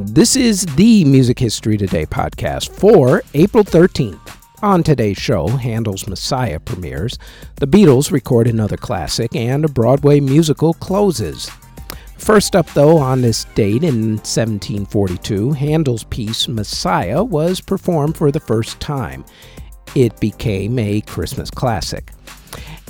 [0.00, 4.20] This is the Music History Today podcast for April 13th.
[4.62, 7.18] On today's show, Handel's Messiah premieres,
[7.56, 11.50] the Beatles record another classic, and a Broadway musical closes.
[12.16, 18.38] First up, though, on this date in 1742, Handel's piece Messiah was performed for the
[18.38, 19.24] first time.
[19.96, 22.12] It became a Christmas classic.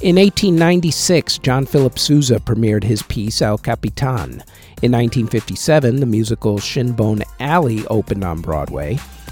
[0.00, 4.44] In 1896, John Philip Sousa premiered his piece El Capitan.
[4.80, 8.90] In 1957, the musical Shinbone Alley opened on Broadway.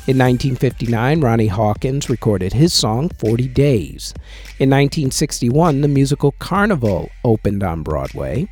[0.09, 4.13] In 1959, Ronnie Hawkins recorded his song 40 Days.
[4.59, 8.49] In 1961, the musical Carnival opened on Broadway.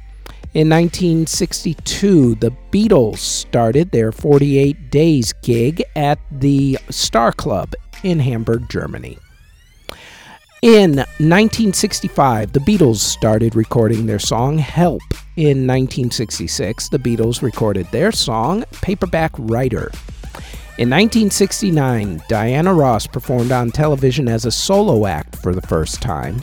[0.55, 7.75] In 1962, the Beatles started their 48 Days gig at the Star Club
[8.05, 9.19] in Hamburg, Germany.
[10.65, 15.03] In 1965, the Beatles started recording their song Help.
[15.37, 19.91] In 1966, the Beatles recorded their song Paperback Writer.
[20.79, 26.37] In 1969, Diana Ross performed on television as a solo act for the first time.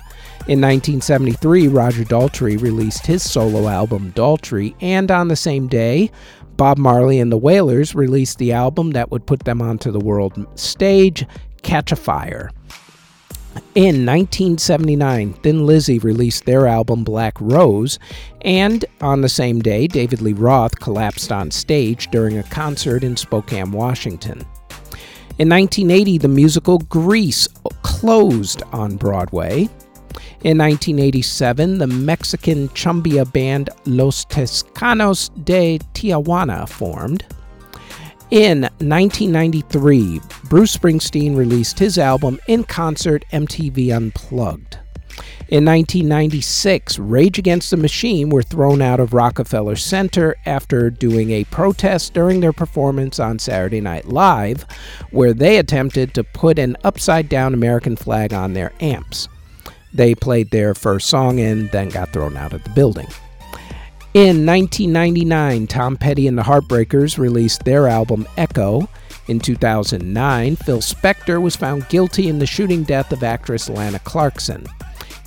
[0.48, 6.12] In 1973, Roger Daltrey released his solo album Daltrey, and on the same day,
[6.58, 10.46] Bob Marley and the Wailers released the album that would put them onto the world
[10.54, 11.26] stage,
[11.64, 12.52] Catch a Fire.
[13.74, 18.00] In 1979, Thin Lizzy released their album Black Rose,
[18.42, 23.16] and on the same day, David Lee Roth collapsed on stage during a concert in
[23.16, 24.46] Spokane, Washington.
[25.40, 27.48] In 1980, the musical Grease
[27.82, 29.70] closed on Broadway.
[30.44, 37.24] In 1987, the Mexican chumbia band Los Tucanes de Tijuana formed.
[38.32, 44.80] In 1993, Bruce Springsteen released his album In Concert MTV Unplugged.
[45.50, 51.44] In 1996, Rage Against the Machine were thrown out of Rockefeller Center after doing a
[51.44, 54.66] protest during their performance on Saturday Night Live,
[55.10, 59.28] where they attempted to put an upside down American flag on their amps.
[59.94, 63.08] They played their first song and then got thrown out of the building.
[64.14, 68.90] In 1999, Tom Petty and the Heartbreakers released their album Echo.
[69.30, 74.68] In 2009, Phil Spector was found guilty in the shooting death of actress Lana Clarkson.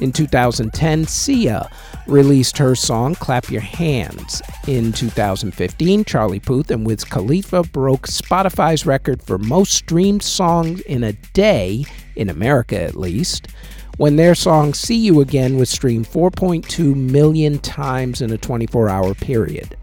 [0.00, 1.70] In 2010, Sia
[2.06, 4.42] released her song Clap Your Hands.
[4.66, 11.04] In 2015, Charlie Puth and Wiz Khalifa broke Spotify's record for most streamed songs in
[11.04, 13.48] a day, in America at least
[13.96, 19.14] when their song See You Again was streamed 4.2 million times in a 24 hour
[19.14, 19.76] period.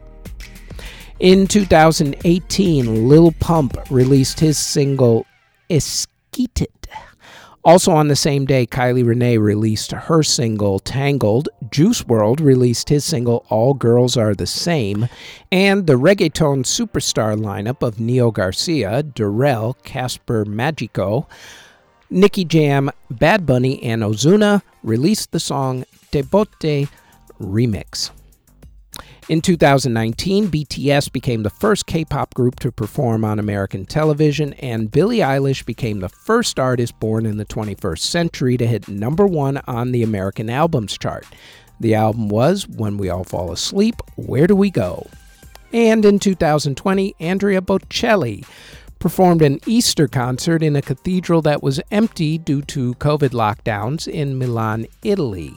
[1.19, 5.25] In 2018, Lil Pump released his single
[5.69, 6.67] Esskeetit.
[7.63, 13.05] Also on the same day, Kylie Renee released her single Tangled, Juice WRLD released his
[13.05, 15.07] single All Girls Are the Same,
[15.51, 21.27] and the reggaeton superstar lineup of Nio Garcia, Darell, Casper Magico,
[22.13, 26.89] Nicky Jam, Bad Bunny, and Ozuna released the song Te Bote
[27.39, 28.11] Remix.
[29.29, 34.91] In 2019, BTS became the first K pop group to perform on American television, and
[34.91, 39.61] Billie Eilish became the first artist born in the 21st century to hit number one
[39.65, 41.25] on the American Albums chart.
[41.79, 45.07] The album was When We All Fall Asleep, Where Do We Go?
[45.71, 48.45] And in 2020, Andrea Bocelli
[49.01, 54.37] performed an Easter concert in a cathedral that was empty due to COVID lockdowns in
[54.37, 55.53] Milan, Italy.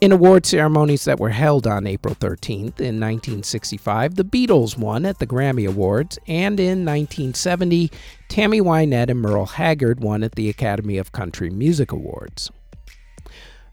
[0.00, 5.20] In award ceremonies that were held on April 13th in 1965, the Beatles won at
[5.20, 7.90] the Grammy Awards, and in 1970,
[8.28, 12.50] Tammy Wynette and Merle Haggard won at the Academy of Country Music Awards.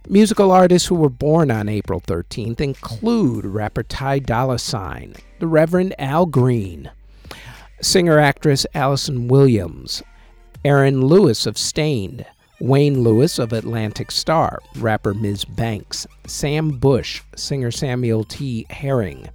[0.07, 5.95] Musical artists who were born on April 13th include rapper Ty Dolla Sign, the Reverend
[5.99, 6.91] Al Green,
[7.83, 10.01] singer actress Allison Williams,
[10.63, 12.25] Aaron Lewis of Staind,
[12.61, 15.43] Wayne Lewis of Atlantic Starr, rapper Ms.
[15.43, 18.65] Banks, Sam Bush, singer Samuel T.
[18.69, 19.27] Herring,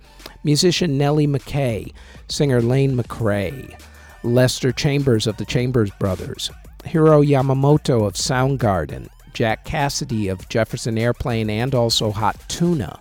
[0.44, 1.92] musician Nellie McKay,
[2.28, 3.78] singer Lane McRae,
[4.22, 6.50] Lester Chambers of the Chambers Brothers,
[6.86, 12.98] Hiro Yamamoto of Soundgarden, Jack Cassidy of Jefferson Airplane and also Hot Tuna,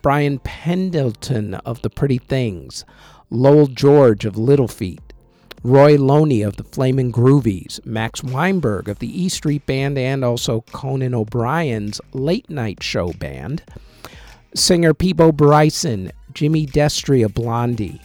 [0.00, 2.84] Brian Pendleton of The Pretty Things,
[3.30, 5.00] Lowell George of Little Feat,
[5.62, 10.60] Roy Loney of the Flamin' Groovies, Max Weinberg of the E Street Band, and also
[10.72, 13.64] Conan O'Brien's Late Night Show Band,
[14.54, 18.00] singer Peabo Bryson, Jimmy Destri of Blondie,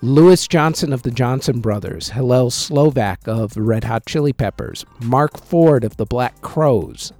[0.00, 5.84] Louis Johnson of the Johnson Brothers, Hillel Slovak of Red Hot Chili Peppers, Marc Ford
[5.84, 7.12] of the Black Crowes,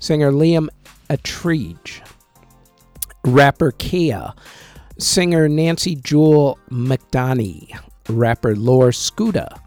[0.00, 0.68] singer Liam
[1.10, 2.00] Attridge,
[3.26, 4.32] rapper Kia,
[4.98, 7.76] singer Nancy Jewel McDonie,
[8.08, 9.58] rapper Lor Scoota,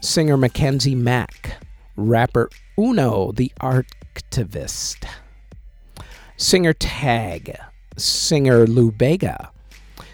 [0.00, 1.56] singer Mackenzie Mack,
[1.96, 5.06] rapper Uno the Activist,
[6.36, 7.56] singer Tag,
[7.96, 9.50] singer Lou Bega,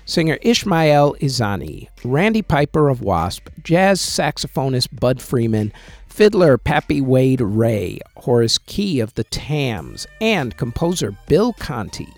[0.04, 5.72] singer Ishmael Izani, Randy Piper of Wasp, jazz saxophonist Bud Freeman,
[6.06, 12.08] fiddler Pappy Wade Ray, Horace Key of the Tams, and composer Bill Conti.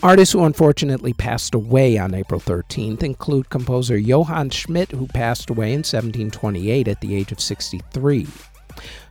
[0.00, 5.72] Artists who unfortunately passed away on April 13th include composer Johann Schmidt, who passed away
[5.72, 8.28] in 1728 at the age of 63.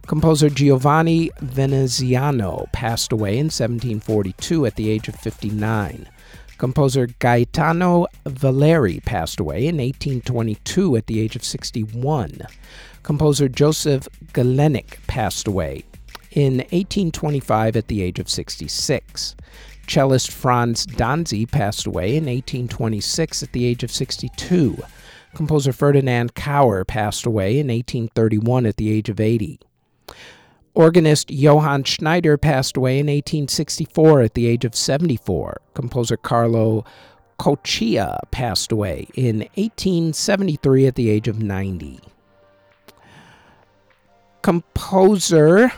[0.08, 6.08] Composer Giovanni Veneziano passed away in 1742 at the age of 59.
[6.58, 12.44] Composer Gaetano Valeri passed away in 1822 at the age of 61.
[13.04, 15.84] Composer Joseph Gelinek passed away
[16.32, 19.36] in 1825 at the age of 66.
[19.88, 24.84] Cellist Franz Danzi passed away in 1826 at the age of 62.
[25.34, 29.60] Composer Ferdinand Kauer passed away in 1831 at the age of 80.
[30.74, 35.62] Organist Johann Schneider passed away in 1864 at the age of 74.
[35.74, 36.86] Composer Carlo
[37.40, 42.00] Coccia passed away in 1873 at the age of 90.
[44.42, 45.72] Composer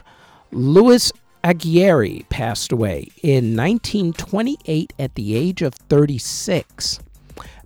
[0.51, 1.11] Louis
[1.43, 6.99] Aguirre passed away in 1928 at the age of 36.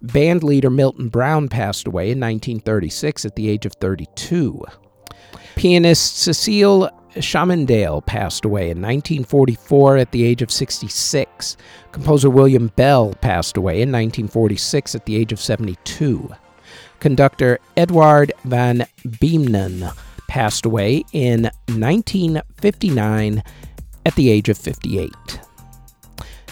[0.01, 4.63] Band leader Milton Brown passed away in 1936 at the age of 32.
[5.55, 6.89] Pianist Cecile
[7.19, 11.57] Chaminade passed away in 1944 at the age of 66.
[11.91, 16.29] Composer William Bell passed away in 1946 at the age of 72.
[16.99, 19.93] Conductor Edward van Beinum
[20.27, 23.43] passed away in 1959
[24.05, 25.11] at the age of 58.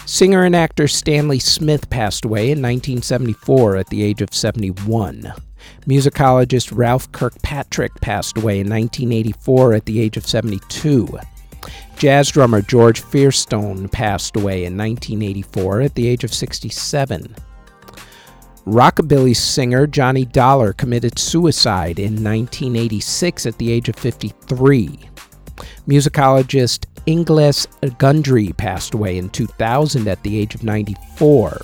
[0.04, 5.32] Singer and actor Stanley Smith passed away in 1974 at the age of 71.
[5.86, 11.18] Musicologist Ralph Kirkpatrick passed away in 1984 at the age of 72.
[11.96, 17.34] Jazz drummer George Fearstone passed away in 1984 at the age of 67.
[18.66, 25.00] Rockabilly singer Johnny Dollar committed suicide in 1986 at the age of 53.
[25.88, 27.66] Musicologist Inglis
[27.98, 31.60] Gundry passed away in 2000 at the age of 94.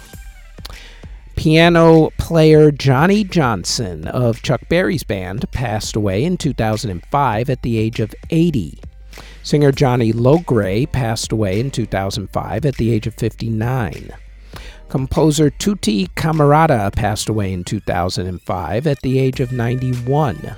[1.37, 8.01] Piano player Johnny Johnson of Chuck Berry's band passed away in 2005 at the age
[8.01, 8.81] of 80.
[9.45, 14.13] Singer Johnny Logray passed away in 2005 at the age of 59.
[14.89, 20.57] Composer Tutti Camarata passed away in 2005 at the age of 91.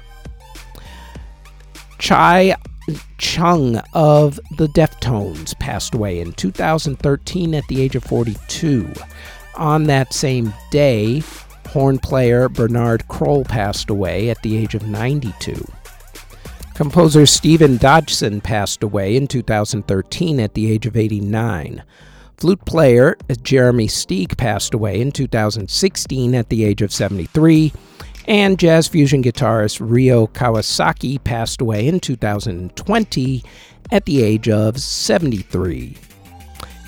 [1.99, 2.55] Chi
[3.19, 8.93] Cheng of the Deftones passed away in 2013 at the age of 42.
[9.57, 11.23] On that same day,
[11.69, 15.67] horn player Bernard Kroll passed away at the age of 92.
[16.75, 21.83] Composer Stephen Dodgson passed away in 2013 at the age of 89.
[22.40, 27.73] Flute player Jeremy Steig passed away in 2016 at the age of 73.
[28.26, 33.44] And jazz fusion guitarist Ryo Kawasaki passed away in 2020
[33.92, 35.97] at the age of 73.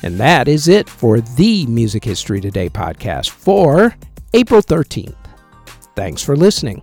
[0.02, 3.94] And that is it for the Music History Today podcast for
[4.32, 5.14] April 13th.
[5.94, 6.82] Thanks for listening.